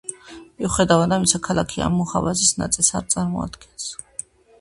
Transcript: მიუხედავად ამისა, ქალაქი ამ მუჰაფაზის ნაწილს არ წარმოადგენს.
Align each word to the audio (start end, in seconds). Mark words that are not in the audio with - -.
მიუხედავად 0.61 1.11
ამისა, 1.17 1.39
ქალაქი 1.47 1.83
ამ 1.87 1.93
მუჰაფაზის 1.97 2.53
ნაწილს 2.63 2.89
არ 3.01 3.05
წარმოადგენს. 3.15 3.87